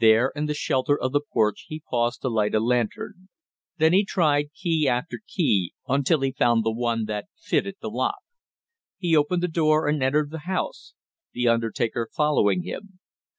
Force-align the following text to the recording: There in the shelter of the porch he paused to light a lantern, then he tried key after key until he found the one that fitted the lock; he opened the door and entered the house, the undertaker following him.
There 0.00 0.32
in 0.34 0.46
the 0.46 0.54
shelter 0.54 0.98
of 0.98 1.12
the 1.12 1.20
porch 1.20 1.66
he 1.68 1.80
paused 1.86 2.22
to 2.22 2.30
light 2.30 2.54
a 2.54 2.58
lantern, 2.58 3.28
then 3.76 3.92
he 3.92 4.02
tried 4.02 4.54
key 4.54 4.88
after 4.88 5.20
key 5.26 5.74
until 5.86 6.20
he 6.22 6.32
found 6.32 6.64
the 6.64 6.72
one 6.72 7.04
that 7.04 7.28
fitted 7.38 7.76
the 7.82 7.90
lock; 7.90 8.22
he 8.96 9.14
opened 9.14 9.42
the 9.42 9.46
door 9.46 9.86
and 9.86 10.02
entered 10.02 10.30
the 10.30 10.46
house, 10.48 10.94
the 11.34 11.48
undertaker 11.48 12.08
following 12.10 12.62
him. 12.62 12.98